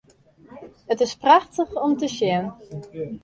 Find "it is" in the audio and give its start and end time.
0.89-1.15